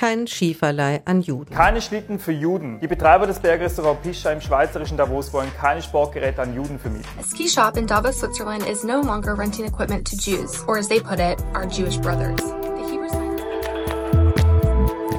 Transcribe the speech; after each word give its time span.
kein 0.00 0.26
Skiverleih 0.26 1.02
an 1.04 1.20
Juden. 1.20 1.54
Keine 1.54 1.82
Schlitten 1.82 2.18
für 2.18 2.32
Juden. 2.32 2.80
Die 2.80 2.86
Betreiber 2.86 3.26
des 3.26 3.38
Bergrestaurants 3.38 4.00
Pischa 4.02 4.32
im 4.32 4.40
schweizerischen 4.40 4.96
Davos 4.96 5.30
wollen 5.34 5.50
keine 5.60 5.82
Sportgeräte 5.82 6.40
an 6.40 6.54
Juden 6.54 6.78
vermieten. 6.78 7.06
A 7.18 7.22
ski 7.22 7.46
shop 7.46 7.76
in 7.76 7.86
Davos, 7.86 8.18
Switzerland 8.18 8.66
is 8.66 8.82
no 8.82 9.02
longer 9.02 9.36
renting 9.36 9.66
equipment 9.66 10.08
to 10.08 10.16
Jews, 10.16 10.66
or 10.66 10.78
as 10.78 10.88
they 10.88 11.00
put 11.00 11.18
it, 11.18 11.36
our 11.54 11.66
Jewish 11.68 11.98
brothers. 11.98 12.40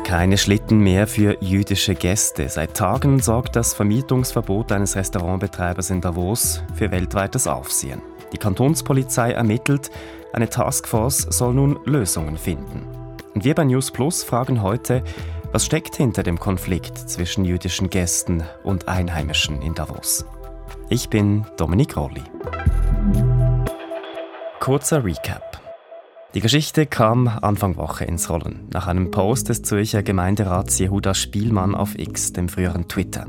Keine 0.04 0.40
Schlitten 0.40 0.80
mehr 0.80 1.06
für 1.06 1.38
jüdische 1.42 1.94
Gäste. 1.94 2.50
Seit 2.50 2.74
Tagen 2.74 3.20
sorgt 3.20 3.56
das 3.56 3.76
Vermietungsverbot 3.76 4.72
eines 4.72 4.96
Restaurantbetreibers 4.96 5.92
in 5.92 6.02
Davos 6.02 6.64
für 6.74 6.90
weltweites 6.90 7.46
Aufsehen. 7.46 8.02
Die 8.34 8.38
Kantonspolizei 8.40 9.34
ermittelt, 9.34 9.92
eine 10.34 10.50
Taskforce 10.50 11.28
soll 11.30 11.54
nun 11.54 11.80
Lösungen 11.86 12.36
finden. 12.36 13.01
Und 13.34 13.46
wir 13.46 13.56
bei 13.56 13.64
News 13.64 13.92
Plus 13.92 14.24
fragen 14.24 14.62
heute, 14.62 15.04
was 15.52 15.66
steckt 15.66 15.96
hinter 15.96 16.24
dem 16.24 16.40
Konflikt 16.40 16.98
zwischen 16.98 17.46
jüdischen 17.46 17.90
Gästen 17.90 18.44
und 18.64 18.88
Einheimischen 18.88 19.62
in 19.62 19.74
Davos? 19.74 20.26
Ich 20.90 21.10
bin 21.10 21.46
Dominik 21.58 21.96
Rolli. 21.98 22.24
Kurzer 24.60 25.04
Recap. 25.04 25.62
Die 26.34 26.40
Geschichte 26.40 26.86
kam 26.86 27.28
Anfang 27.28 27.76
Woche 27.76 28.06
ins 28.06 28.30
Rollen, 28.30 28.70
nach 28.72 28.88
einem 28.88 29.12
Post 29.12 29.50
des 29.50 29.64
Zürcher 29.64 30.02
Gemeinderats 30.02 30.80
Jehuda 30.80 31.14
Spielmann 31.14 31.76
auf 31.76 32.00
X, 32.00 32.32
dem 32.32 32.48
früheren 32.48 32.88
Twitter. 32.88 33.26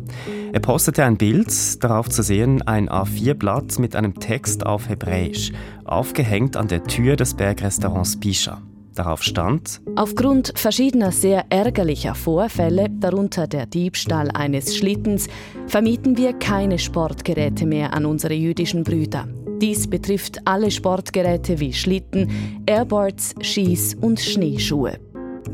Er 0.52 0.60
postete 0.60 1.04
ein 1.04 1.16
Bild, 1.16 1.82
darauf 1.82 2.08
zu 2.08 2.22
sehen 2.22 2.62
ein 2.62 2.88
A4-Blatt 2.88 3.80
mit 3.80 3.96
einem 3.96 4.14
Text 4.14 4.64
auf 4.64 4.88
Hebräisch, 4.88 5.50
aufgehängt 5.84 6.56
an 6.56 6.68
der 6.68 6.84
Tür 6.84 7.16
des 7.16 7.34
Bergrestaurants 7.34 8.20
Pischa. 8.20 8.62
Darauf 8.94 9.22
stand 9.22 9.80
Aufgrund 9.96 10.52
verschiedener 10.54 11.12
sehr 11.12 11.46
ärgerlicher 11.50 12.14
Vorfälle, 12.14 12.88
darunter 12.90 13.46
der 13.46 13.66
Diebstahl 13.66 14.30
eines 14.30 14.76
Schlittens, 14.76 15.28
vermieten 15.66 16.16
wir 16.18 16.34
keine 16.34 16.78
Sportgeräte 16.78 17.64
mehr 17.66 17.94
an 17.94 18.04
unsere 18.04 18.34
jüdischen 18.34 18.84
Brüder. 18.84 19.26
Dies 19.60 19.88
betrifft 19.88 20.40
alle 20.44 20.70
Sportgeräte 20.70 21.60
wie 21.60 21.72
Schlitten, 21.72 22.62
Airboards, 22.66 23.34
Skis 23.42 23.94
und 23.94 24.20
Schneeschuhe. 24.20 24.98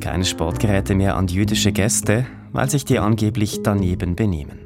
Keine 0.01 0.25
Sportgeräte 0.25 0.95
mehr 0.95 1.17
an 1.17 1.29
jüdische 1.29 1.73
Gäste, 1.73 2.27
weil 2.53 2.71
sich 2.71 2.85
die 2.85 2.99
angeblich 2.99 3.63
daneben 3.63 4.17
benehmen. 4.17 4.59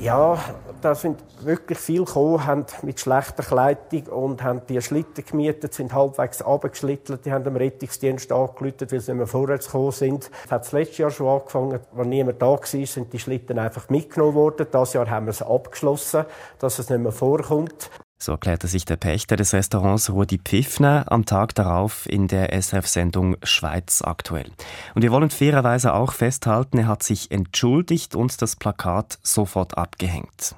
Ja, 0.00 0.38
da 0.84 0.94
sind 0.94 1.24
wirklich 1.40 1.78
viele 1.78 2.04
gekommen, 2.04 2.46
haben 2.46 2.66
mit 2.82 3.00
schlechter 3.00 3.42
Kleidung 3.42 4.06
und 4.08 4.42
haben 4.42 4.60
die 4.68 4.80
Schlitten 4.82 5.24
gemietet, 5.24 5.72
sind 5.72 5.94
halbwegs 5.94 6.42
abgeschlittelt, 6.42 7.24
die 7.24 7.32
haben 7.32 7.44
dem 7.44 7.56
Rettungsdienst 7.56 8.30
angerufen, 8.30 8.90
weil 8.90 9.00
sie 9.00 9.12
nicht 9.12 9.18
mehr 9.18 9.26
vorwärts 9.26 9.66
gekommen 9.66 9.92
sind. 9.92 10.30
Das 10.42 10.50
hat 10.50 10.64
das 10.64 10.72
letzte 10.72 11.02
Jahr 11.02 11.10
schon 11.10 11.28
angefangen, 11.28 11.80
als 11.96 12.06
niemand 12.06 12.42
da 12.42 12.50
war, 12.50 12.66
sind 12.66 13.12
die 13.12 13.18
Schlitten 13.18 13.58
einfach 13.58 13.88
mitgenommen 13.88 14.34
worden. 14.34 14.66
Das 14.70 14.92
Jahr 14.92 15.08
haben 15.08 15.26
wir 15.26 15.30
es 15.30 15.40
abgeschlossen, 15.40 16.26
dass 16.58 16.78
es 16.78 16.90
nicht 16.90 17.00
mehr 17.00 17.12
vorkommt. 17.12 17.90
So 18.18 18.32
erklärte 18.32 18.68
sich 18.68 18.84
der 18.84 18.96
Pächter 18.96 19.36
des 19.36 19.52
Restaurants 19.52 20.10
Rudi 20.10 20.38
Pfiffner 20.38 21.04
am 21.08 21.26
Tag 21.26 21.54
darauf 21.54 22.08
in 22.08 22.28
der 22.28 22.52
SRF-Sendung 22.52 23.36
Schweiz 23.42 24.02
aktuell. 24.02 24.50
Und 24.94 25.02
wir 25.02 25.12
wollen 25.12 25.30
fairerweise 25.30 25.94
auch 25.94 26.12
festhalten, 26.12 26.78
er 26.78 26.88
hat 26.88 27.02
sich 27.02 27.30
entschuldigt 27.30 28.14
und 28.14 28.40
das 28.40 28.56
Plakat 28.56 29.18
sofort 29.22 29.76
abgehängt. 29.76 30.56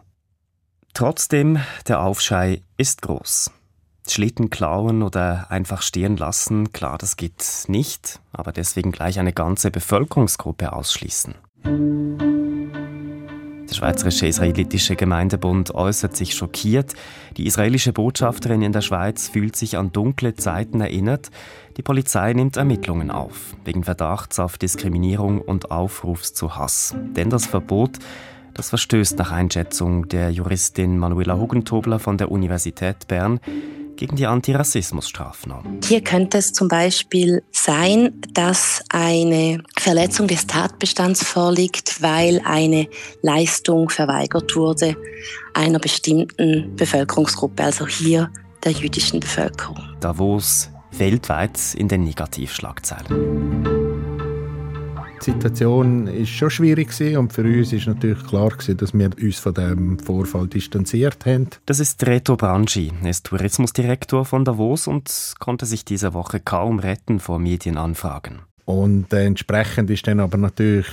Trotzdem, 0.96 1.58
der 1.88 2.00
Aufschrei 2.00 2.62
ist 2.78 3.02
groß. 3.02 3.50
Schlitten 4.08 4.48
klauen 4.48 5.02
oder 5.02 5.50
einfach 5.50 5.82
stehen 5.82 6.16
lassen, 6.16 6.72
klar, 6.72 6.96
das 6.96 7.18
geht 7.18 7.44
nicht, 7.68 8.18
aber 8.32 8.50
deswegen 8.50 8.92
gleich 8.92 9.18
eine 9.18 9.34
ganze 9.34 9.70
Bevölkerungsgruppe 9.70 10.72
ausschließen. 10.72 11.34
Der 13.68 13.74
Schweizerische 13.74 14.26
Israelitische 14.26 14.96
Gemeindebund 14.96 15.74
äußert 15.74 16.16
sich 16.16 16.34
schockiert. 16.34 16.94
Die 17.36 17.44
israelische 17.44 17.92
Botschafterin 17.92 18.62
in 18.62 18.72
der 18.72 18.80
Schweiz 18.80 19.28
fühlt 19.28 19.54
sich 19.54 19.76
an 19.76 19.92
dunkle 19.92 20.34
Zeiten 20.34 20.80
erinnert. 20.80 21.28
Die 21.76 21.82
Polizei 21.82 22.32
nimmt 22.32 22.56
Ermittlungen 22.56 23.10
auf, 23.10 23.54
wegen 23.66 23.84
Verdachts 23.84 24.38
auf 24.38 24.56
Diskriminierung 24.56 25.42
und 25.42 25.70
Aufrufs 25.70 26.32
zu 26.32 26.56
Hass. 26.56 26.94
Denn 27.14 27.28
das 27.28 27.44
Verbot 27.44 27.98
das 28.56 28.70
verstößt 28.70 29.18
nach 29.18 29.32
Einschätzung 29.32 30.08
der 30.08 30.30
Juristin 30.30 30.98
Manuela 30.98 31.36
Hugentobler 31.36 31.98
von 31.98 32.16
der 32.16 32.30
Universität 32.30 33.06
Bern 33.06 33.38
gegen 33.96 34.16
die 34.16 34.26
Antirassismusstrafnorm. 34.26 35.80
Hier 35.84 36.02
könnte 36.02 36.38
es 36.38 36.52
zum 36.52 36.68
Beispiel 36.68 37.42
sein, 37.50 38.20
dass 38.32 38.82
eine 38.90 39.62
Verletzung 39.78 40.26
des 40.26 40.46
Tatbestands 40.46 41.22
vorliegt, 41.22 42.02
weil 42.02 42.40
eine 42.44 42.88
Leistung 43.22 43.88
verweigert 43.88 44.56
wurde 44.56 44.96
einer 45.54 45.78
bestimmten 45.78 46.74
Bevölkerungsgruppe, 46.76 47.62
also 47.62 47.86
hier 47.86 48.30
der 48.64 48.72
jüdischen 48.72 49.20
Bevölkerung. 49.20 49.78
Davos 50.00 50.70
weltweit 50.92 51.58
in 51.74 51.88
den 51.88 52.04
Negativschlagzeilen. 52.04 53.75
Die 55.26 55.32
Situation 55.32 56.06
ist 56.06 56.28
schon 56.28 56.50
schwierig 56.50 56.92
und 57.18 57.32
für 57.32 57.42
uns 57.42 57.72
ist 57.72 57.88
natürlich 57.88 58.22
klar 58.28 58.52
dass 58.76 58.94
wir 58.94 59.10
uns 59.20 59.38
von 59.40 59.54
dem 59.54 59.98
Vorfall 59.98 60.46
distanziert 60.46 61.26
haben. 61.26 61.48
Das 61.66 61.80
ist 61.80 62.06
Reto 62.06 62.36
Brangi, 62.36 62.92
er 63.02 63.10
ist 63.10 63.26
Tourismusdirektor 63.26 64.24
von 64.24 64.44
Davos 64.44 64.86
und 64.86 65.34
konnte 65.40 65.66
sich 65.66 65.84
diese 65.84 66.14
Woche 66.14 66.38
kaum 66.38 66.78
retten 66.78 67.18
vor 67.18 67.40
Medienanfragen. 67.40 68.42
Und 68.66 69.12
entsprechend 69.12 69.90
ist 69.90 70.06
dann 70.06 70.20
aber 70.20 70.38
natürlich 70.38 70.86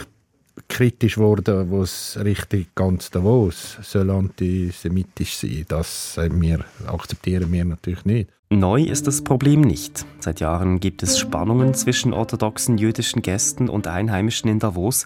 kritisch 0.68 1.20
wurde, 1.20 1.70
was 1.70 2.18
richtig 2.24 2.74
ganz 2.74 3.12
Davos 3.12 3.78
soll 3.84 4.10
antisemitisch 4.10 5.38
sein. 5.38 5.66
Das 5.68 6.18
wir, 6.18 6.66
akzeptieren 6.88 7.52
wir 7.52 7.66
natürlich 7.66 8.06
nicht. 8.06 8.30
Neu 8.58 8.84
ist 8.84 9.08
das 9.08 9.24
Problem 9.24 9.62
nicht. 9.62 10.06
Seit 10.20 10.40
Jahren 10.40 10.80
gibt 10.80 11.04
es 11.04 11.18
Spannungen 11.18 11.74
zwischen 11.74 12.14
orthodoxen 12.14 12.78
jüdischen 12.78 13.22
Gästen 13.22 13.70
und 13.70 13.88
Einheimischen 13.88 14.50
in 14.50 14.60
Davos. 14.60 15.06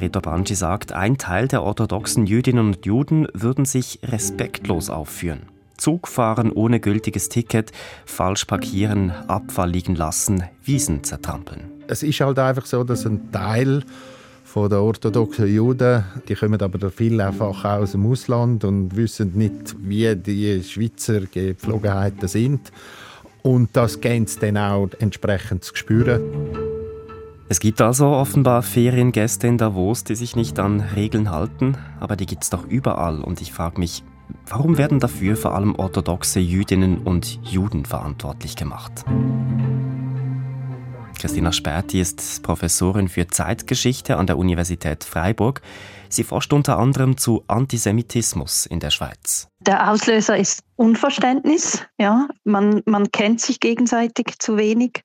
Reto 0.00 0.20
Banji 0.20 0.54
sagt, 0.54 0.92
ein 0.92 1.18
Teil 1.18 1.48
der 1.48 1.62
orthodoxen 1.62 2.26
Jüdinnen 2.26 2.66
und 2.66 2.86
Juden 2.86 3.26
würden 3.34 3.64
sich 3.64 3.98
respektlos 4.04 4.90
aufführen. 4.90 5.42
Zug 5.76 6.06
fahren 6.06 6.52
ohne 6.52 6.80
gültiges 6.80 7.28
Ticket, 7.28 7.72
falsch 8.04 8.44
parkieren, 8.44 9.10
Abfall 9.10 9.70
liegen 9.70 9.96
lassen, 9.96 10.44
Wiesen 10.62 11.02
zertrampeln. 11.02 11.64
Es 11.88 12.02
ist 12.02 12.20
halt 12.20 12.38
einfach 12.38 12.66
so, 12.66 12.84
dass 12.84 13.04
ein 13.04 13.32
Teil 13.32 13.82
von 14.52 14.68
den 14.68 14.80
orthodoxen 14.80 15.46
Juden. 15.46 16.04
Die 16.28 16.34
kommen 16.34 16.60
aber 16.60 16.90
viel 16.90 17.18
einfach 17.22 17.64
aus 17.64 17.92
dem 17.92 18.04
Ausland 18.04 18.64
und 18.64 18.94
wissen 18.94 19.32
nicht, 19.34 19.74
wie 19.80 20.14
die 20.14 20.62
Schweizer 20.62 21.22
Gepflogenheiten 21.22 22.28
sind. 22.28 22.70
Und 23.40 23.70
das 23.72 24.02
geben 24.02 24.26
sie 24.26 24.40
dann 24.40 24.58
auch 24.58 24.90
entsprechend 24.98 25.64
zu 25.64 25.74
spüren. 25.74 26.20
Es 27.48 27.60
gibt 27.60 27.80
also 27.80 28.08
offenbar 28.08 28.62
Feriengäste 28.62 29.46
in 29.46 29.56
Davos, 29.56 30.04
die 30.04 30.16
sich 30.16 30.36
nicht 30.36 30.58
an 30.58 30.80
Regeln 30.80 31.30
halten, 31.30 31.78
aber 31.98 32.16
die 32.16 32.26
gibt 32.26 32.42
es 32.42 32.50
doch 32.50 32.66
überall. 32.66 33.22
Und 33.22 33.40
ich 33.40 33.54
frage 33.54 33.80
mich, 33.80 34.04
warum 34.48 34.76
werden 34.76 35.00
dafür 35.00 35.34
vor 35.34 35.54
allem 35.54 35.74
orthodoxe 35.76 36.40
Jüdinnen 36.40 36.98
und 36.98 37.40
Juden 37.42 37.86
verantwortlich 37.86 38.54
gemacht? 38.54 39.02
Christina 41.22 41.52
Sperti 41.52 42.00
ist 42.00 42.42
Professorin 42.42 43.06
für 43.06 43.28
Zeitgeschichte 43.28 44.16
an 44.16 44.26
der 44.26 44.36
Universität 44.36 45.04
Freiburg. 45.04 45.62
Sie 46.08 46.24
forscht 46.24 46.52
unter 46.52 46.80
anderem 46.80 47.16
zu 47.16 47.44
Antisemitismus 47.46 48.66
in 48.66 48.80
der 48.80 48.90
Schweiz. 48.90 49.46
Der 49.60 49.88
Auslöser 49.88 50.36
ist 50.36 50.64
Unverständnis. 50.74 51.86
Ja, 51.96 52.26
man, 52.42 52.82
man 52.86 53.12
kennt 53.12 53.40
sich 53.40 53.60
gegenseitig 53.60 54.40
zu 54.40 54.56
wenig. 54.56 55.04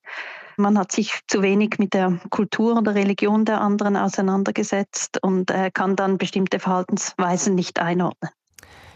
Man 0.57 0.79
hat 0.79 0.91
sich 0.91 1.19
zu 1.27 1.43
wenig 1.43 1.75
mit 1.77 1.93
der 1.93 2.19
Kultur 2.31 2.77
oder 2.77 2.95
Religion 2.95 3.45
der 3.45 3.61
anderen 3.61 3.95
auseinandergesetzt 3.95 5.19
und 5.21 5.51
äh, 5.51 5.69
kann 5.71 5.95
dann 5.95 6.17
bestimmte 6.17 6.57
Verhaltensweisen 6.57 7.53
nicht 7.53 7.79
einordnen. 7.79 8.31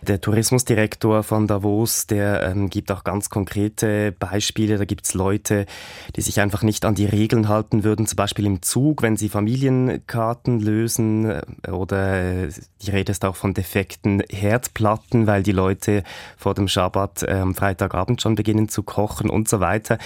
Der 0.07 0.19
Tourismusdirektor 0.19 1.21
von 1.21 1.45
Davos, 1.45 2.07
der 2.07 2.42
ähm, 2.42 2.71
gibt 2.71 2.92
auch 2.92 3.03
ganz 3.03 3.30
konkrete 3.30 4.12
Beispiele. 4.12 4.80
Da 4.80 4.86
gibt 4.86 5.06
es 5.06 5.13
Leute, 5.13 5.68
die 6.15 6.21
sich 6.21 6.39
einfach 6.39 6.63
nicht 6.63 6.86
an 6.86 6.95
die 6.95 7.06
Regeln 7.06 7.48
halten 7.48 7.83
würden, 7.83 8.07
zum 8.07 8.15
Beispiel 8.15 8.48
im 8.48 8.63
Zug, 8.63 9.03
wenn 9.03 9.15
sie 9.15 9.30
Familienkarten 9.30 10.59
lösen 10.59 11.30
äh, 11.30 11.69
oder 11.69 12.45
äh, 12.45 12.50
die 12.81 12.89
Rede 12.89 13.12
ist 13.12 13.24
auch 13.24 13.36
von 13.36 13.53
defekten 13.53 14.24
Herdplatten, 14.27 15.27
weil 15.27 15.44
die 15.44 15.51
Leute 15.51 16.03
vor 16.36 16.56
dem 16.56 16.68
Schabbat 16.68 17.21
äh, 17.21 17.33
am 17.33 17.53
Freitagabend 17.53 18.24
schon 18.24 18.33
beginnen 18.33 18.69
zu 18.69 18.81
kochen 18.81 19.30
und 19.30 19.48
so 19.48 19.59
weiter. 19.59 20.00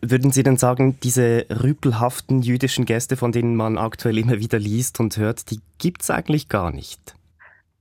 Würden 0.00 0.32
Sie 0.32 0.42
denn 0.42 0.56
sagen, 0.56 0.98
diese 1.04 1.46
rüpelhaften 1.50 2.42
jüdischen 2.42 2.84
Gäste, 2.84 3.16
von 3.16 3.30
denen 3.30 3.54
man 3.54 3.78
aktuell 3.78 4.18
immer 4.18 4.40
wieder 4.40 4.58
liest 4.58 4.98
und 4.98 5.16
hört, 5.18 5.52
die 5.52 5.60
gibt 5.78 6.02
es 6.02 6.10
eigentlich 6.10 6.48
gar 6.48 6.72
nicht? 6.72 7.14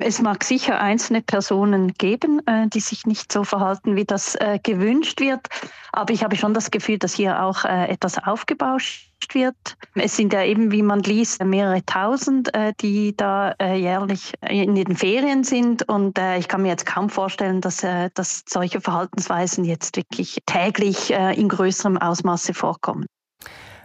Es 0.05 0.21
mag 0.21 0.43
sicher 0.43 0.81
einzelne 0.81 1.21
Personen 1.21 1.93
geben, 1.93 2.45
äh, 2.45 2.67
die 2.67 2.81
sich 2.81 3.05
nicht 3.05 3.31
so 3.31 3.45
verhalten, 3.45 3.95
wie 3.95 4.03
das 4.03 4.35
äh, 4.35 4.59
gewünscht 4.61 5.21
wird. 5.21 5.47
Aber 5.93 6.13
ich 6.13 6.25
habe 6.25 6.35
schon 6.35 6.53
das 6.53 6.71
Gefühl, 6.71 6.97
dass 6.97 7.13
hier 7.13 7.41
auch 7.41 7.63
äh, 7.63 7.87
etwas 7.87 8.21
aufgebauscht 8.21 9.33
wird. 9.33 9.55
Es 9.95 10.17
sind 10.17 10.33
ja 10.33 10.43
eben, 10.43 10.73
wie 10.73 10.81
man 10.81 10.99
liest, 11.03 11.41
mehrere 11.41 11.85
tausend, 11.85 12.51
die 12.81 13.15
da 13.15 13.55
äh, 13.61 13.75
jährlich 13.75 14.33
in 14.41 14.75
den 14.75 14.97
Ferien 14.97 15.45
sind. 15.45 15.87
Und 15.87 16.19
ich 16.37 16.49
kann 16.49 16.63
mir 16.63 16.67
jetzt 16.67 16.85
kaum 16.85 17.09
vorstellen, 17.09 17.61
dass, 17.61 17.85
dass 18.13 18.43
solche 18.45 18.81
Verhaltensweisen 18.81 19.63
jetzt 19.63 19.95
wirklich 19.95 20.39
täglich 20.45 21.11
in 21.11 21.47
größerem 21.47 21.97
Ausmaße 21.97 22.53
vorkommen. 22.53 23.05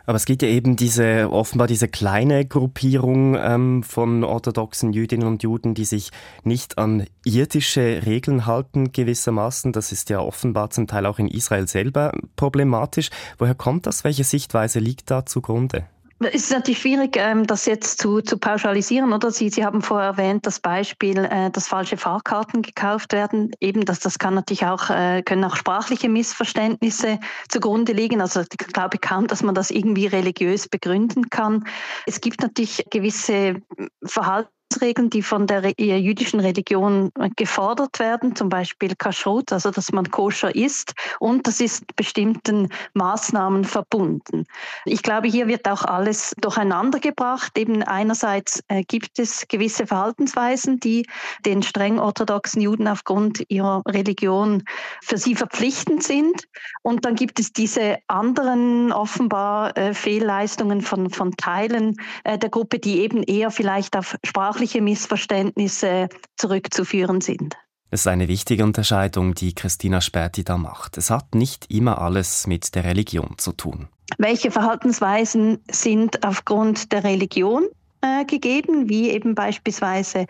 Aber 0.09 0.17
es 0.17 0.25
gibt 0.25 0.41
ja 0.41 0.49
eben 0.49 0.75
diese, 0.75 1.31
offenbar 1.31 1.67
diese 1.67 1.87
kleine 1.87 2.47
Gruppierung 2.47 3.37
ähm, 3.39 3.83
von 3.83 4.25
orthodoxen 4.25 4.95
Jüdinnen 4.95 5.29
und 5.29 5.43
Juden, 5.43 5.75
die 5.75 5.85
sich 5.85 6.13
nicht 6.45 6.79
an 6.79 7.05
irdische 7.27 8.07
Regeln 8.07 8.47
halten, 8.47 8.91
gewissermaßen. 8.91 9.75
Das 9.75 9.93
ist 9.93 10.09
ja 10.09 10.21
offenbar 10.21 10.71
zum 10.71 10.87
Teil 10.87 11.05
auch 11.05 11.19
in 11.19 11.29
Israel 11.29 11.69
selber 11.69 12.13
problematisch. 12.37 13.11
Woher 13.37 13.55
kommt 13.55 13.87
das? 13.87 14.03
Welche 14.03 14.25
Sichtweise 14.25 14.79
liegt 14.79 15.11
da 15.11 15.27
zugrunde? 15.27 15.85
Es 16.21 16.35
ist 16.35 16.51
natürlich 16.51 16.81
schwierig, 16.81 17.17
ähm, 17.17 17.47
das 17.47 17.67
jetzt 17.67 18.01
zu, 18.01 18.21
zu 18.21 18.39
pauschalisieren, 18.39 19.13
oder? 19.13 19.31
Sie, 19.31 19.51
Sie 19.51 19.65
haben 19.65 19.83
vorher 19.83 20.09
erwähnt, 20.09 20.47
das 20.47 20.59
Beispiel, 20.59 21.19
äh, 21.19 21.49
dass 21.51 21.69
falsche 21.69 21.97
Fahrkarten 21.97 22.63
gekauft 22.63 23.13
werden. 23.13 23.53
Eben, 23.61 23.85
dass 23.85 24.01
das 24.01 24.19
kann 24.19 24.35
natürlich 24.35 24.67
auch, 24.67 24.91
äh, 24.91 25.23
können 25.23 25.45
auch 25.45 25.55
sprachliche 25.55 26.09
Missverständnisse 26.09 27.21
zugrunde 27.49 27.93
liegen. 27.93 28.21
Also 28.21 28.41
ich 28.41 28.49
glaube 28.49 28.99
kaum, 28.99 29.29
dass 29.29 29.45
man 29.45 29.55
das 29.55 29.71
irgendwie 29.71 30.07
religiös 30.07 30.69
begründen 30.69 31.31
kann. 31.31 31.65
Es 32.05 32.21
gibt 32.21 32.43
natürlich 32.43 32.85
gewisse 32.91 33.63
Verhalten, 34.05 34.51
Regeln, 34.81 35.11
die 35.11 35.23
von 35.23 35.47
der 35.47 35.73
jüdischen 35.79 36.41
Religion 36.41 37.11
gefordert 37.37 37.99
werden, 37.99 38.37
zum 38.37 38.49
Beispiel 38.49 38.95
Kashrut, 38.97 39.53
also 39.53 39.71
dass 39.71 39.93
man 39.93 40.11
koscher 40.11 40.55
isst, 40.55 40.95
und 41.19 41.47
das 41.47 41.61
ist 41.61 41.97
bestimmten 41.97 42.69
Maßnahmen 42.95 43.65
verbunden. 43.65 44.45
Ich 44.85 45.03
glaube, 45.03 45.29
hier 45.29 45.49
wird 45.49 45.69
auch 45.69 45.85
alles 45.85 46.35
durcheinander 46.41 47.01
gebracht. 47.01 47.57
Eben 47.57 47.83
einerseits 47.83 48.63
äh, 48.69 48.83
gibt 48.83 49.19
es 49.19 49.47
gewisse 49.49 49.87
Verhaltensweisen, 49.87 50.81
die 50.81 51.07
den 51.45 51.63
streng 51.63 51.99
orthodoxen 51.99 52.61
Juden 52.61 52.89
aufgrund 52.89 53.45
ihrer 53.49 53.83
Religion 53.87 54.63
für 55.03 55.17
sie 55.17 55.35
verpflichtend 55.35 56.03
sind. 56.03 56.45
Und 56.83 57.05
dann 57.05 57.15
gibt 57.15 57.41
es 57.41 57.53
diese 57.53 57.99
anderen 58.07 58.93
offenbar 58.93 59.77
äh, 59.77 59.95
Fehlleistungen 59.95 60.83
von, 60.83 61.11
von 61.11 61.33
Teilen 61.37 61.97
äh, 62.25 62.39
der 62.39 62.51
Gruppe, 62.51 62.79
die 62.79 63.01
eben 63.01 63.23
eher 63.23 63.51
vielleicht 63.51 63.97
auf 63.97 64.17
sprachliche 64.25 64.58
sprachliche 64.59 64.83
Missverständnisse 64.83 66.09
zurückzuführen 66.37 67.21
sind. 67.21 67.57
Es 67.91 68.01
ist 68.01 68.07
eine 68.09 68.27
wichtige 68.27 68.65
Unterscheidung, 68.65 69.35
die 69.35 69.55
Christina 69.55 70.01
Späti 70.01 70.43
da 70.43 70.59
macht. 70.59 70.99
Es 70.99 71.11
hat 71.11 71.37
nicht 71.37 71.71
immer 71.71 72.01
alles 72.01 72.49
mit 72.49 72.75
der 72.75 72.83
Religion 72.83 73.37
zu 73.39 73.53
tun. 73.53 73.87
Welche 74.19 74.51
Verhaltensweisen 74.51 75.61
sind 75.71 76.27
aufgrund 76.27 76.91
der 76.91 77.05
Religion 77.05 77.69
äh, 78.01 78.25
gegeben, 78.25 78.89
wie 78.89 79.11
eben 79.11 79.37
beispielsweise 79.37 80.27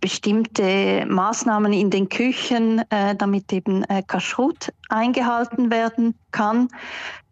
bestimmte 0.00 1.04
Maßnahmen 1.08 1.72
in 1.72 1.90
den 1.90 2.08
Küchen, 2.08 2.80
äh, 2.90 3.16
damit 3.16 3.52
eben 3.52 3.82
äh, 3.84 4.04
Kashrut 4.06 4.72
eingehalten 4.88 5.72
werden 5.72 6.14
kann. 6.30 6.68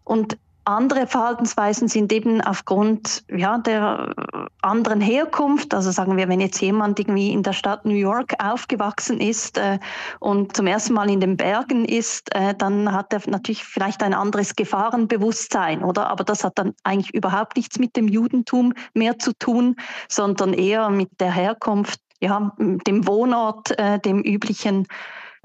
Und 0.02 0.38
andere 0.64 1.06
Verhaltensweisen 1.06 1.88
sind 1.88 2.12
eben 2.12 2.40
aufgrund 2.40 3.24
ja, 3.28 3.58
der 3.58 4.14
anderen 4.60 5.00
Herkunft. 5.00 5.74
Also 5.74 5.90
sagen 5.90 6.16
wir, 6.16 6.28
wenn 6.28 6.40
jetzt 6.40 6.60
jemand 6.60 6.98
irgendwie 6.98 7.32
in 7.32 7.42
der 7.42 7.52
Stadt 7.52 7.84
New 7.84 7.94
York 7.94 8.34
aufgewachsen 8.42 9.20
ist 9.20 9.58
äh, 9.58 9.78
und 10.20 10.56
zum 10.56 10.66
ersten 10.66 10.94
Mal 10.94 11.10
in 11.10 11.20
den 11.20 11.36
Bergen 11.36 11.84
ist, 11.84 12.34
äh, 12.34 12.54
dann 12.54 12.92
hat 12.92 13.12
er 13.12 13.22
natürlich 13.26 13.64
vielleicht 13.64 14.02
ein 14.02 14.14
anderes 14.14 14.54
Gefahrenbewusstsein, 14.54 15.82
oder? 15.82 16.08
Aber 16.08 16.22
das 16.24 16.44
hat 16.44 16.58
dann 16.58 16.74
eigentlich 16.84 17.12
überhaupt 17.12 17.56
nichts 17.56 17.78
mit 17.78 17.96
dem 17.96 18.06
Judentum 18.06 18.72
mehr 18.94 19.18
zu 19.18 19.32
tun, 19.32 19.76
sondern 20.08 20.52
eher 20.52 20.90
mit 20.90 21.20
der 21.20 21.32
Herkunft, 21.32 22.00
ja, 22.20 22.54
dem 22.58 23.06
Wohnort, 23.08 23.76
äh, 23.78 23.98
dem 23.98 24.22
üblichen 24.22 24.86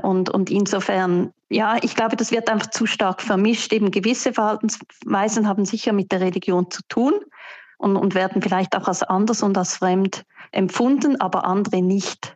und, 0.02 0.30
und 0.30 0.52
insofern, 0.52 1.34
ja, 1.50 1.78
ich 1.82 1.96
glaube, 1.96 2.16
das 2.16 2.32
wird 2.32 2.50
einfach 2.50 2.70
zu 2.70 2.86
stark 2.86 3.22
vermischt. 3.22 3.72
Eben 3.72 3.92
gewisse 3.92 4.34
Verhaltensweisen 4.34 5.48
haben 5.48 5.66
sicher 5.66 5.94
mit 5.94 6.12
der 6.12 6.22
Religion 6.22 6.70
zu 6.70 6.82
tun 6.88 7.14
und, 7.78 7.96
und 7.96 8.16
werden 8.16 8.42
vielleicht 8.42 8.76
auch 8.76 8.88
als 8.88 9.04
anders 9.04 9.44
und 9.44 9.58
als 9.58 9.78
fremd 9.78 10.26
empfunden, 10.52 11.20
aber 11.20 11.46
andere 11.46 11.82
nicht. 11.82 12.34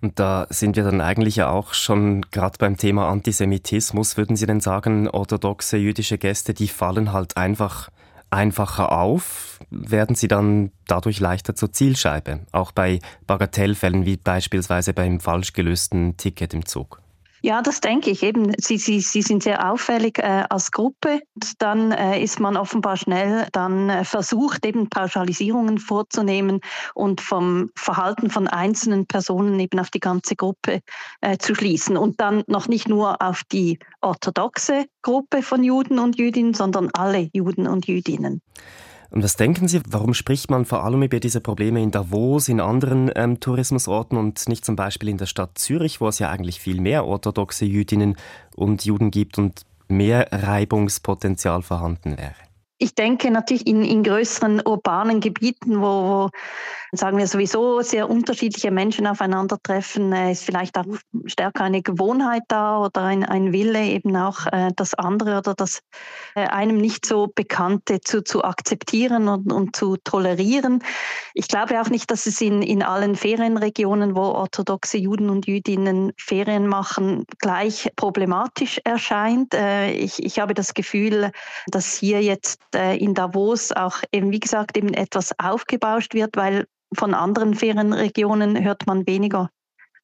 Und 0.00 0.18
da 0.18 0.46
sind 0.50 0.76
wir 0.76 0.84
dann 0.84 1.00
eigentlich 1.00 1.36
ja 1.36 1.50
auch 1.50 1.74
schon 1.74 2.22
gerade 2.30 2.58
beim 2.58 2.76
Thema 2.76 3.08
Antisemitismus. 3.08 4.16
Würden 4.16 4.36
Sie 4.36 4.46
denn 4.46 4.60
sagen, 4.60 5.08
orthodoxe 5.08 5.76
jüdische 5.76 6.18
Gäste, 6.18 6.54
die 6.54 6.68
fallen 6.68 7.12
halt 7.12 7.36
einfach 7.36 7.90
einfacher 8.30 8.92
auf? 8.92 9.60
Werden 9.70 10.16
sie 10.16 10.28
dann 10.28 10.72
dadurch 10.86 11.20
leichter 11.20 11.54
zur 11.54 11.72
Zielscheibe? 11.72 12.40
Auch 12.50 12.72
bei 12.72 12.98
Bagatellfällen 13.26 14.06
wie 14.06 14.16
beispielsweise 14.16 14.92
beim 14.92 15.20
falsch 15.20 15.52
gelösten 15.52 16.16
Ticket 16.16 16.54
im 16.54 16.66
Zug? 16.66 17.01
Ja, 17.44 17.60
das 17.60 17.80
denke 17.80 18.10
ich 18.10 18.22
eben. 18.22 18.52
Sie, 18.58 18.78
sie, 18.78 19.00
sie 19.00 19.20
sind 19.20 19.42
sehr 19.42 19.68
auffällig 19.68 20.20
äh, 20.20 20.44
als 20.48 20.70
Gruppe. 20.70 21.22
Dann 21.58 21.90
äh, 21.90 22.22
ist 22.22 22.38
man 22.38 22.56
offenbar 22.56 22.96
schnell 22.96 23.48
dann 23.50 23.90
äh, 23.90 24.04
versucht, 24.04 24.64
eben 24.64 24.88
Pauschalisierungen 24.88 25.78
vorzunehmen 25.78 26.60
und 26.94 27.20
vom 27.20 27.70
Verhalten 27.74 28.30
von 28.30 28.46
einzelnen 28.46 29.06
Personen 29.06 29.58
eben 29.58 29.80
auf 29.80 29.90
die 29.90 29.98
ganze 29.98 30.36
Gruppe 30.36 30.82
äh, 31.20 31.36
zu 31.36 31.56
schließen. 31.56 31.96
Und 31.96 32.20
dann 32.20 32.44
noch 32.46 32.68
nicht 32.68 32.88
nur 32.88 33.20
auf 33.20 33.42
die 33.50 33.80
orthodoxe 34.02 34.86
Gruppe 35.02 35.42
von 35.42 35.64
Juden 35.64 35.98
und 35.98 36.18
Jüdinnen, 36.18 36.54
sondern 36.54 36.90
alle 36.92 37.28
Juden 37.32 37.66
und 37.66 37.88
Jüdinnen. 37.88 38.40
Und 39.12 39.22
was 39.22 39.36
denken 39.36 39.68
Sie, 39.68 39.82
warum 39.86 40.14
spricht 40.14 40.50
man 40.50 40.64
vor 40.64 40.84
allem 40.84 41.02
über 41.02 41.20
diese 41.20 41.42
Probleme 41.42 41.82
in 41.82 41.90
Davos, 41.90 42.48
in 42.48 42.60
anderen 42.60 43.10
ähm, 43.14 43.40
Tourismusorten 43.40 44.16
und 44.16 44.48
nicht 44.48 44.64
zum 44.64 44.74
Beispiel 44.74 45.10
in 45.10 45.18
der 45.18 45.26
Stadt 45.26 45.58
Zürich, 45.58 46.00
wo 46.00 46.08
es 46.08 46.18
ja 46.18 46.30
eigentlich 46.30 46.60
viel 46.60 46.80
mehr 46.80 47.04
orthodoxe 47.04 47.66
Jüdinnen 47.66 48.16
und 48.56 48.86
Juden 48.86 49.10
gibt 49.10 49.36
und 49.36 49.66
mehr 49.86 50.28
Reibungspotenzial 50.32 51.60
vorhanden 51.60 52.16
wäre? 52.16 52.34
Ich 52.82 52.96
denke 52.96 53.30
natürlich 53.30 53.68
in, 53.68 53.84
in 53.84 54.02
größeren 54.02 54.60
urbanen 54.66 55.20
Gebieten, 55.20 55.80
wo, 55.80 55.84
wo, 55.84 56.30
sagen 56.90 57.16
wir 57.16 57.28
sowieso 57.28 57.80
sehr 57.80 58.10
unterschiedliche 58.10 58.72
Menschen 58.72 59.06
aufeinandertreffen, 59.06 60.12
äh, 60.12 60.32
ist 60.32 60.42
vielleicht 60.42 60.76
auch 60.76 60.84
stärker 61.26 61.62
eine 61.62 61.82
Gewohnheit 61.82 62.42
da 62.48 62.80
oder 62.80 63.02
ein, 63.02 63.24
ein 63.24 63.52
Wille 63.52 63.84
eben 63.84 64.16
auch 64.16 64.48
äh, 64.48 64.72
das 64.74 64.94
andere 64.94 65.38
oder 65.38 65.54
das 65.54 65.80
äh, 66.34 66.40
einem 66.40 66.78
nicht 66.78 67.06
so 67.06 67.28
Bekannte 67.32 68.00
zu, 68.00 68.24
zu 68.24 68.42
akzeptieren 68.42 69.28
und, 69.28 69.52
und 69.52 69.76
zu 69.76 69.96
tolerieren. 69.98 70.82
Ich 71.34 71.46
glaube 71.46 71.80
auch 71.80 71.88
nicht, 71.88 72.10
dass 72.10 72.26
es 72.26 72.40
in, 72.40 72.62
in 72.62 72.82
allen 72.82 73.14
Ferienregionen, 73.14 74.16
wo 74.16 74.22
orthodoxe 74.22 74.98
Juden 74.98 75.30
und 75.30 75.46
Jüdinnen 75.46 76.12
Ferien 76.16 76.66
machen, 76.66 77.26
gleich 77.38 77.92
problematisch 77.94 78.80
erscheint. 78.82 79.54
Äh, 79.54 79.92
ich, 79.92 80.20
ich 80.20 80.40
habe 80.40 80.52
das 80.52 80.74
Gefühl, 80.74 81.30
dass 81.68 81.94
hier 81.94 82.20
jetzt 82.20 82.71
in 82.74 83.14
Davos 83.14 83.72
auch 83.72 83.98
eben, 84.12 84.32
wie 84.32 84.40
gesagt, 84.40 84.76
eben 84.76 84.94
etwas 84.94 85.32
aufgebauscht 85.38 86.14
wird, 86.14 86.36
weil 86.36 86.66
von 86.94 87.14
anderen 87.14 87.54
Ferienregionen 87.54 88.62
hört 88.62 88.86
man 88.86 89.06
weniger. 89.06 89.50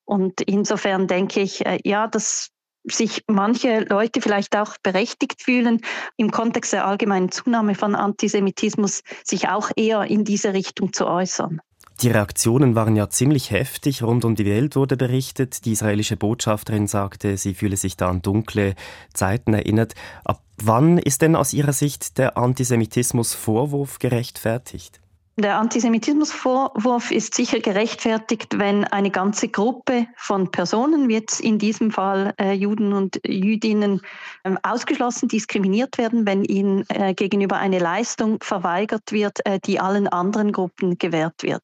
Und 0.04 0.40
insofern 0.40 1.06
denke 1.06 1.40
ich, 1.40 1.66
äh, 1.66 1.78
ja, 1.84 2.06
dass 2.06 2.48
sich 2.84 3.25
manche 3.26 3.80
Leute 3.80 4.20
vielleicht 4.22 4.56
auch 4.56 4.76
berechtigt 4.82 5.42
fühlen, 5.42 5.82
im 6.16 6.30
Kontext 6.30 6.72
der 6.72 6.87
allgemeinen 6.87 7.30
Zunahme 7.30 7.75
von 7.75 7.94
Antisemitismus 7.94 9.02
sich 9.25 9.48
auch 9.48 9.70
eher 9.76 10.04
in 10.04 10.25
diese 10.25 10.54
Richtung 10.54 10.92
zu 10.92 11.06
äußern. 11.06 11.60
Die 12.00 12.11
Reaktionen 12.11 12.76
waren 12.76 12.95
ja 12.95 13.11
ziemlich 13.11 13.50
heftig. 13.50 14.05
Rund 14.05 14.25
um 14.25 14.37
die 14.37 14.47
Welt 14.47 14.76
wurde 14.76 14.97
berichtet. 14.97 15.64
Die 15.64 15.73
israelische 15.73 16.17
Botschafterin 16.17 16.87
sagte, 16.87 17.37
sie 17.37 17.55
fühle 17.55 17.76
sich 17.76 17.97
da 17.97 18.09
an 18.09 18.23
dunkle 18.23 18.76
Zeiten 19.14 19.52
erinnert. 19.52 19.95
Ab 20.25 20.40
wann 20.62 20.99
ist 20.99 21.23
denn 21.23 21.35
aus 21.35 21.52
Ihrer 21.52 21.73
Sicht 21.73 22.17
der 22.19 22.37
Antisemitismusvorwurf 22.37 23.99
gerechtfertigt? 23.99 25.00
Der 25.40 25.57
Antisemitismusvorwurf 25.59 27.12
ist 27.12 27.35
sicher 27.35 27.61
gerechtfertigt, 27.61 28.59
wenn 28.59 28.85
eine 28.85 29.12
ganze 29.12 29.49
Gruppe 29.49 30.09
von 30.17 30.50
Personen, 30.50 31.09
wie 31.09 31.14
jetzt 31.14 31.40
in 31.40 31.61
diesem 31.61 31.93
Fall 31.93 32.35
äh, 32.40 32.52
Juden 32.55 32.93
und 32.93 33.21
Jüdinnen, 33.25 34.00
äh, 34.43 34.55
ausgeschlossen, 34.64 35.28
diskriminiert 35.28 35.97
werden, 35.97 36.26
wenn 36.26 36.43
ihnen 36.45 36.85
äh, 36.88 37.14
gegenüber 37.14 37.57
eine 37.57 37.78
Leistung 37.78 38.38
verweigert 38.43 39.12
wird, 39.12 39.47
äh, 39.47 39.61
die 39.64 39.78
allen 39.78 40.09
anderen 40.09 40.50
Gruppen 40.50 40.99
gewährt 40.99 41.45
wird. 41.45 41.62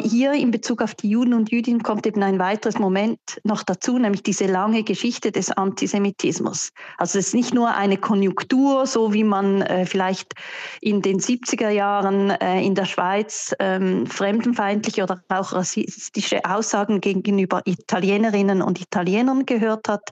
Hier 0.00 0.32
in 0.32 0.50
Bezug 0.50 0.82
auf 0.82 0.94
die 0.94 1.10
Juden 1.10 1.34
und 1.34 1.50
Jüdinnen 1.50 1.82
kommt 1.82 2.06
eben 2.06 2.22
ein 2.22 2.38
weiteres 2.38 2.78
Moment 2.78 3.18
noch 3.44 3.62
dazu, 3.62 3.98
nämlich 3.98 4.22
diese 4.22 4.46
lange 4.46 4.82
Geschichte 4.82 5.32
des 5.32 5.50
Antisemitismus. 5.50 6.70
Also 6.96 7.18
es 7.18 7.28
ist 7.28 7.34
nicht 7.34 7.54
nur 7.54 7.74
eine 7.74 7.96
Konjunktur, 7.96 8.86
so 8.86 9.12
wie 9.12 9.24
man 9.24 9.62
äh, 9.62 9.86
vielleicht 9.86 10.32
in 10.80 11.02
den 11.02 11.20
70er 11.20 11.70
Jahren 11.70 12.30
äh, 12.30 12.62
in 12.62 12.74
der 12.74 12.84
Schweiz 12.84 13.54
ähm, 13.58 14.06
fremdenfeindliche 14.06 15.02
oder 15.02 15.20
auch 15.28 15.52
rassistische 15.52 16.44
Aussagen 16.44 17.00
gegenüber 17.00 17.62
Italienerinnen 17.64 18.62
und 18.62 18.80
Italienern 18.80 19.46
gehört 19.46 19.88
hat. 19.88 20.10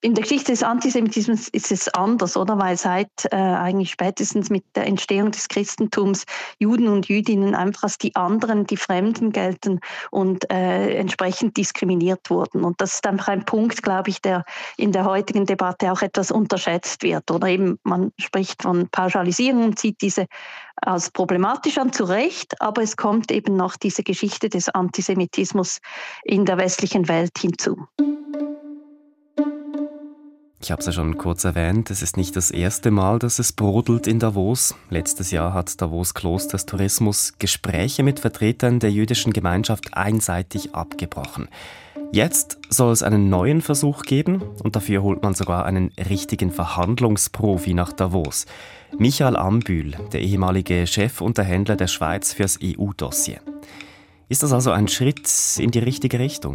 In 0.00 0.14
der 0.14 0.22
Geschichte 0.22 0.52
des 0.52 0.62
Antisemitismus 0.62 1.48
ist 1.48 1.72
es 1.72 1.88
anders, 1.88 2.36
oder? 2.36 2.58
Weil 2.58 2.76
seit 2.76 3.10
äh, 3.30 3.36
eigentlich 3.36 3.90
spätestens 3.90 4.50
mit 4.50 4.64
der 4.74 4.86
Entstehung 4.86 5.30
des 5.30 5.48
Christentums 5.48 6.24
Juden 6.58 6.88
und 6.88 7.08
Jüdinnen 7.08 7.54
einfach 7.54 7.84
als 7.84 7.98
die 7.98 8.14
anderen, 8.14 8.66
die 8.66 8.76
Fremden 8.86 9.32
gelten 9.32 9.80
und 10.10 10.50
äh, 10.50 10.94
entsprechend 10.96 11.56
diskriminiert 11.56 12.30
wurden. 12.30 12.64
Und 12.64 12.80
das 12.80 12.94
ist 12.94 13.06
einfach 13.06 13.28
ein 13.28 13.44
Punkt, 13.44 13.82
glaube 13.82 14.10
ich, 14.10 14.22
der 14.22 14.44
in 14.76 14.92
der 14.92 15.04
heutigen 15.04 15.44
Debatte 15.44 15.92
auch 15.92 16.02
etwas 16.02 16.30
unterschätzt 16.30 17.02
wird. 17.02 17.30
Oder 17.30 17.48
eben 17.48 17.78
man 17.82 18.12
spricht 18.18 18.62
von 18.62 18.88
Pauschalisierung 18.88 19.64
und 19.64 19.78
sieht 19.78 20.00
diese 20.02 20.26
als 20.76 21.10
problematisch 21.10 21.78
an, 21.78 21.92
zu 21.92 22.04
Recht, 22.04 22.60
aber 22.60 22.82
es 22.82 22.96
kommt 22.96 23.30
eben 23.30 23.56
noch 23.56 23.76
diese 23.76 24.02
Geschichte 24.02 24.48
des 24.48 24.68
Antisemitismus 24.68 25.80
in 26.22 26.44
der 26.44 26.58
westlichen 26.58 27.08
Welt 27.08 27.32
hinzu. 27.38 27.86
Ich 30.62 30.70
habe 30.70 30.80
es 30.80 30.86
ja 30.86 30.92
schon 30.92 31.18
kurz 31.18 31.44
erwähnt, 31.44 31.90
es 31.90 32.02
ist 32.02 32.16
nicht 32.16 32.34
das 32.34 32.50
erste 32.50 32.90
Mal, 32.90 33.18
dass 33.18 33.38
es 33.38 33.52
brodelt 33.52 34.06
in 34.06 34.18
Davos. 34.18 34.74
Letztes 34.88 35.30
Jahr 35.30 35.52
hat 35.52 35.80
Davos 35.80 36.14
Klosters 36.14 36.64
Tourismus 36.64 37.34
Gespräche 37.38 38.02
mit 38.02 38.20
Vertretern 38.20 38.80
der 38.80 38.90
jüdischen 38.90 39.32
Gemeinschaft 39.32 39.94
einseitig 39.94 40.74
abgebrochen. 40.74 41.48
Jetzt 42.10 42.58
soll 42.70 42.92
es 42.92 43.02
einen 43.02 43.28
neuen 43.28 43.60
Versuch 43.60 44.02
geben 44.02 44.42
und 44.62 44.76
dafür 44.76 45.02
holt 45.02 45.22
man 45.22 45.34
sogar 45.34 45.66
einen 45.66 45.92
richtigen 46.08 46.50
Verhandlungsprofi 46.50 47.74
nach 47.74 47.92
Davos. 47.92 48.46
Michael 48.96 49.36
Ambühl, 49.36 49.92
der 50.12 50.22
ehemalige 50.22 50.86
Chefunterhändler 50.86 51.76
der 51.76 51.88
Schweiz 51.88 52.32
fürs 52.32 52.58
EU-Dossier. 52.62 53.40
Ist 54.28 54.42
das 54.42 54.52
also 54.52 54.70
ein 54.70 54.88
Schritt 54.88 55.28
in 55.58 55.70
die 55.70 55.80
richtige 55.80 56.18
Richtung? 56.18 56.54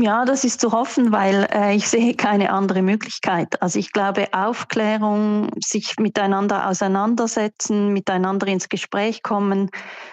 Ja, 0.00 0.24
das 0.24 0.44
ist 0.44 0.60
zu 0.60 0.70
hoffen, 0.70 1.10
weil 1.10 1.48
äh, 1.52 1.74
ich 1.74 1.88
sehe 1.88 2.14
keine 2.14 2.52
andere 2.52 2.82
Möglichkeit. 2.82 3.60
Also 3.60 3.80
ich 3.80 3.92
glaube, 3.92 4.28
Aufklärung, 4.32 5.50
sich 5.58 5.96
miteinander 5.98 6.68
auseinandersetzen, 6.68 7.92
miteinander 7.92 8.46
ins 8.46 8.68
Gespräch 8.68 9.24
kommen, 9.24 9.70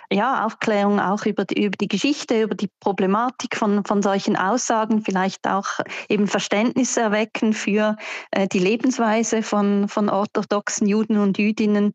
ja, 0.10 0.46
Aufklärung 0.46 1.00
auch 1.00 1.26
über 1.26 1.46
die, 1.46 1.66
über 1.66 1.78
die 1.80 1.88
Geschichte, 1.88 2.42
über 2.42 2.56
die 2.56 2.70
Problematik 2.80 3.56
von, 3.58 3.86
von 3.86 4.02
solchen 4.02 4.36
Aussagen, 4.36 5.04
vielleicht 5.04 5.48
auch 5.48 5.68
eben 6.10 6.28
Verständnis 6.28 6.98
erwecken 6.98 7.54
für 7.54 7.96
äh, 8.32 8.48
die 8.48 8.60
Lebensweise 8.60 9.44
von, 9.44 9.88
von 9.88 10.10
orthodoxen 10.10 10.88
Juden 10.88 11.18
und 11.18 11.38
Jüdinnen 11.38 11.94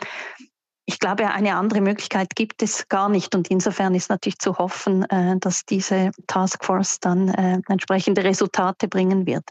ich 0.91 0.99
glaube, 0.99 1.29
eine 1.29 1.55
andere 1.55 1.81
Möglichkeit 1.81 2.35
gibt 2.35 2.65
es 2.65 2.89
gar 2.89 3.09
nicht. 3.09 3.37
Und 3.37 3.49
insofern 3.49 3.95
ist 3.95 4.11
natürlich 4.11 4.41
zu 4.41 4.59
hoffen, 4.59 5.05
äh, 5.05 5.39
dass 5.39 5.65
diese 5.65 6.11
Taskforce 6.27 6.99
dann 6.99 7.29
äh, 7.29 7.61
entsprechende 7.69 8.25
Resultate 8.25 8.89
bringen 8.89 9.25
wird. 9.25 9.45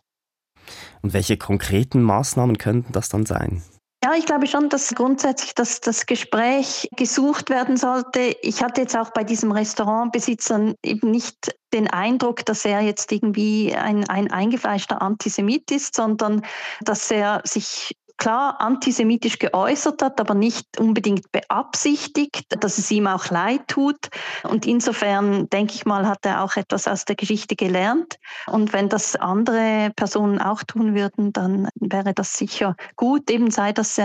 Und 1.01 1.13
welche 1.13 1.37
konkreten 1.37 2.03
Maßnahmen 2.03 2.57
könnten 2.57 2.91
das 2.91 3.07
dann 3.07 3.25
sein? 3.25 3.63
Ja, 4.03 4.13
ich 4.17 4.25
glaube 4.25 4.47
schon, 4.47 4.69
dass 4.69 4.93
grundsätzlich 4.95 5.55
das, 5.55 5.79
das 5.79 6.05
Gespräch 6.05 6.89
gesucht 6.95 7.49
werden 7.49 7.77
sollte. 7.77 8.35
Ich 8.41 8.61
hatte 8.61 8.81
jetzt 8.81 8.97
auch 8.97 9.11
bei 9.11 9.23
diesem 9.23 9.51
Restaurantbesitzer 9.51 10.73
eben 10.83 11.11
nicht 11.11 11.55
den 11.73 11.89
Eindruck, 11.89 12.45
dass 12.45 12.65
er 12.65 12.81
jetzt 12.81 13.11
irgendwie 13.11 13.73
ein, 13.75 14.09
ein 14.09 14.31
eingefleischter 14.31 15.01
Antisemit 15.01 15.71
ist, 15.71 15.95
sondern 15.95 16.41
dass 16.81 17.11
er 17.11 17.41
sich 17.45 17.95
klar 18.19 18.59
antisemitisch 18.59 19.39
geäußert 19.39 20.03
hat, 20.03 20.19
aber 20.19 20.35
nicht 20.35 20.79
unbedingt 20.79 21.31
beabsichtigt, 21.31 22.45
dass 22.63 22.77
es 22.77 22.91
ihm 22.91 23.07
auch 23.07 23.29
leid 23.29 23.67
tut. 23.67 24.09
Und 24.43 24.67
insofern, 24.67 25.49
denke 25.49 25.73
ich 25.73 25.85
mal, 25.85 26.07
hat 26.07 26.25
er 26.25 26.43
auch 26.43 26.55
etwas 26.57 26.87
aus 26.87 27.05
der 27.05 27.15
Geschichte 27.15 27.55
gelernt. 27.55 28.19
Und 28.47 28.73
wenn 28.73 28.89
das 28.89 29.15
andere 29.15 29.91
Personen 29.95 30.39
auch 30.39 30.63
tun 30.63 30.93
würden, 30.93 31.33
dann 31.33 31.69
wäre 31.75 32.13
das 32.13 32.33
sicher 32.33 32.75
gut. 32.95 33.31
Eben 33.31 33.49
sei 33.49 33.71
das 33.71 33.99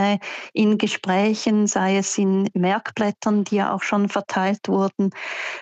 in 0.52 0.78
Gesprächen, 0.78 1.66
sei 1.66 1.98
es 1.98 2.16
in 2.16 2.48
Merkblättern, 2.54 3.44
die 3.44 3.56
ja 3.56 3.74
auch 3.74 3.82
schon 3.82 4.08
verteilt 4.08 4.68
wurden. 4.68 5.10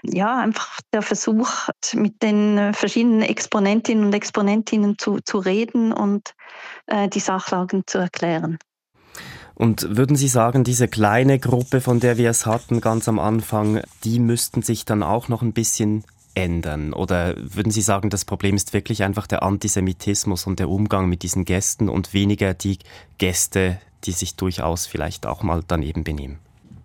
Ja, 0.02 0.38
einfach 0.38 0.78
der 0.92 1.02
Versuch, 1.02 1.68
mit 1.94 2.22
den 2.22 2.74
verschiedenen 2.74 3.22
Exponentinnen 3.22 4.04
und 4.04 4.14
Exponentinnen 4.14 4.98
zu, 4.98 5.20
zu 5.24 5.38
reden 5.38 5.92
und 5.92 6.34
äh, 6.86 7.08
die 7.08 7.20
Sachlagen 7.20 7.84
zu 7.86 7.98
erklären. 7.98 8.41
Und 9.54 9.96
würden 9.96 10.16
Sie 10.16 10.28
sagen, 10.28 10.64
diese 10.64 10.88
kleine 10.88 11.38
Gruppe, 11.38 11.80
von 11.80 12.00
der 12.00 12.16
wir 12.16 12.30
es 12.30 12.46
hatten 12.46 12.80
ganz 12.80 13.08
am 13.08 13.18
Anfang, 13.18 13.82
die 14.04 14.18
müssten 14.18 14.62
sich 14.62 14.84
dann 14.84 15.02
auch 15.02 15.28
noch 15.28 15.42
ein 15.42 15.52
bisschen 15.52 16.04
ändern? 16.34 16.92
Oder 16.92 17.34
würden 17.36 17.70
Sie 17.70 17.82
sagen, 17.82 18.10
das 18.10 18.24
Problem 18.24 18.56
ist 18.56 18.72
wirklich 18.72 19.02
einfach 19.02 19.26
der 19.26 19.42
Antisemitismus 19.42 20.46
und 20.46 20.58
der 20.58 20.68
Umgang 20.68 21.08
mit 21.08 21.22
diesen 21.22 21.44
Gästen 21.44 21.88
und 21.88 22.14
weniger 22.14 22.54
die 22.54 22.78
Gäste, 23.18 23.78
die 24.04 24.12
sich 24.12 24.36
durchaus 24.36 24.86
vielleicht 24.86 25.26
auch 25.26 25.42
mal 25.42 25.62
daneben 25.66 26.04
benehmen? 26.04 26.38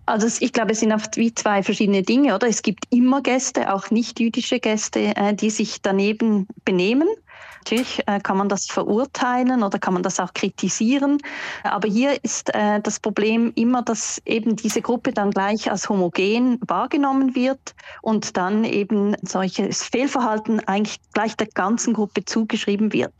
Also 0.06 0.26
ich 0.40 0.54
glaube, 0.54 0.72
es 0.72 0.80
sind 0.80 0.92
oft 0.92 1.18
wie 1.18 1.34
zwei 1.34 1.62
verschiedene 1.62 2.02
Dinge, 2.02 2.34
oder? 2.34 2.48
Es 2.48 2.62
gibt 2.62 2.84
immer 2.90 3.20
Gäste, 3.22 3.74
auch 3.74 3.90
nicht 3.90 4.20
jüdische 4.20 4.58
Gäste, 4.58 5.14
äh, 5.16 5.34
die 5.34 5.50
sich 5.50 5.82
daneben 5.82 6.46
benehmen. 6.64 7.08
Natürlich 7.58 8.02
äh, 8.06 8.20
kann 8.20 8.38
man 8.38 8.48
das 8.48 8.66
verurteilen 8.66 9.62
oder 9.62 9.78
kann 9.78 9.94
man 9.94 10.02
das 10.02 10.20
auch 10.20 10.32
kritisieren. 10.32 11.18
Aber 11.64 11.88
hier 11.88 12.22
ist 12.24 12.54
äh, 12.54 12.80
das 12.80 12.98
Problem 12.98 13.52
immer, 13.56 13.82
dass 13.82 14.22
eben 14.24 14.56
diese 14.56 14.80
Gruppe 14.80 15.12
dann 15.12 15.30
gleich 15.32 15.70
als 15.70 15.88
homogen 15.88 16.58
wahrgenommen 16.66 17.34
wird 17.34 17.74
und 18.00 18.36
dann 18.36 18.64
eben 18.64 19.16
solches 19.22 19.82
Fehlverhalten 19.82 20.60
eigentlich 20.66 20.98
gleich 21.12 21.36
der 21.36 21.48
ganzen 21.48 21.92
Gruppe 21.92 22.24
zugeschrieben 22.24 22.92
wird. 22.92 23.12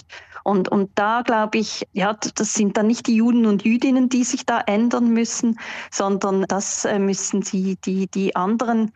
Und, 0.45 0.71
und 0.71 0.91
da 0.95 1.21
glaube 1.21 1.59
ich, 1.59 1.87
ja, 1.93 2.15
das 2.15 2.55
sind 2.55 2.79
dann 2.79 2.87
nicht 2.87 3.07
die 3.07 3.17
Juden 3.17 3.45
und 3.45 3.65
Jüdinnen, 3.65 4.09
die 4.09 4.25
sich 4.25 4.47
da 4.47 4.61
ändern 4.61 5.11
müssen, 5.11 5.59
sondern 5.91 6.47
das 6.49 6.87
äh, 6.87 6.99
müssen 6.99 7.43
sie, 7.43 7.77
die, 7.85 8.07
die 8.07 8.35
anderen, 8.35 8.93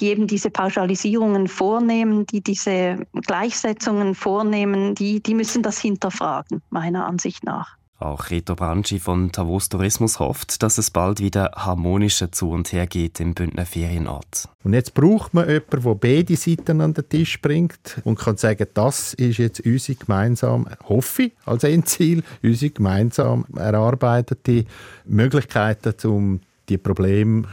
die 0.00 0.08
eben 0.08 0.26
diese 0.26 0.50
Pauschalisierungen 0.50 1.48
vornehmen, 1.48 2.26
die 2.26 2.42
diese 2.42 3.06
Gleichsetzungen 3.26 4.14
vornehmen, 4.14 4.94
die, 4.94 5.22
die 5.22 5.34
müssen 5.34 5.62
das 5.62 5.78
hinterfragen, 5.78 6.62
meiner 6.70 7.06
Ansicht 7.06 7.44
nach. 7.44 7.76
Auch 8.04 8.30
Reto 8.30 8.54
Branchi 8.56 8.98
von 8.98 9.30
Tavos 9.30 9.68
Tourismus 9.68 10.18
hofft, 10.18 10.62
dass 10.62 10.78
es 10.78 10.90
bald 10.90 11.20
wieder 11.20 11.52
harmonischer 11.54 12.32
zu 12.32 12.50
und 12.50 12.72
her 12.72 12.86
geht 12.86 13.20
im 13.20 13.34
Bündner 13.34 13.64
Ferienort. 13.64 14.48
Und 14.64 14.74
jetzt 14.74 14.94
braucht 14.94 15.32
man 15.32 15.48
jemanden, 15.48 15.82
der 15.82 15.94
beide 15.94 16.36
Seiten 16.36 16.80
an 16.80 16.92
den 16.92 17.08
Tisch 17.08 17.40
bringt 17.40 18.02
und 18.04 18.18
kann 18.18 18.36
sagen, 18.36 18.66
das 18.74 19.14
ist 19.14 19.38
jetzt 19.38 19.64
unsere 19.64 19.96
gemeinsam, 19.96 20.68
hoffe 20.88 21.22
ich, 21.22 21.32
als 21.46 21.64
Endziel, 21.64 22.24
unsere 22.42 22.72
gemeinsam 22.72 23.46
erarbeitete 23.56 24.66
Möglichkeiten, 25.06 25.94
um 26.06 26.40
die 26.68 26.78
Probleme 26.78 27.44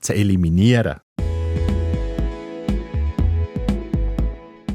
zu 0.00 0.12
eliminieren. 0.12 0.96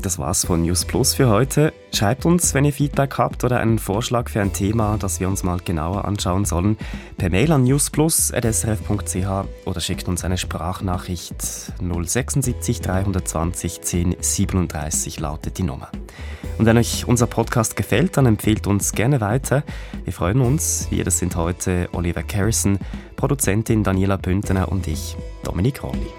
Das 0.04 0.20
war's 0.20 0.46
von 0.46 0.64
News 0.64 0.84
Plus 0.84 1.14
für 1.14 1.30
heute. 1.30 1.72
Schreibt 1.94 2.26
uns, 2.26 2.54
wenn 2.54 2.66
ihr 2.66 2.74
Feedback 2.74 3.18
habt 3.18 3.46
oder 3.46 3.62
einen 3.62 3.80
Vorschlag 3.80 4.30
für 4.30 4.42
ein 4.42 4.52
Thema, 4.52 4.98
das 4.98 5.22
wir 5.22 5.30
uns 5.30 5.44
mal 5.44 5.60
genauer 5.64 6.04
anschauen 6.04 6.44
sollen, 6.44 6.76
per 7.18 7.30
Mail 7.30 7.54
an 7.54 7.64
newsplus.srf.ch 7.64 9.46
oder 9.66 9.80
schickt 9.80 10.10
uns 10.10 10.26
eine 10.26 10.38
Sprachnachricht 10.38 11.42
076 11.42 12.82
320 12.82 13.82
10 13.82 14.16
37 14.20 15.22
lautet 15.22 15.58
die 15.58 15.64
Nummer. 15.64 15.90
Und 16.58 16.66
wenn 16.66 16.78
euch 16.78 17.08
unser 17.08 17.28
Podcast 17.28 17.78
gefällt, 17.78 18.18
dann 18.18 18.26
empfehlt 18.26 18.68
uns 18.68 18.92
gerne 18.92 19.22
weiter. 19.22 19.64
Wir 20.04 20.12
freuen 20.12 20.42
uns. 20.42 20.88
Wir, 20.90 21.06
das 21.06 21.18
sind 21.18 21.38
heute 21.38 21.88
Oliver 21.94 22.24
Carrison, 22.24 22.78
Produzentin 23.16 23.86
Daniela 23.86 24.18
Püntener 24.18 24.70
und 24.70 24.86
ich, 24.86 25.16
Dominik 25.46 25.82
Rolli. 25.82 26.12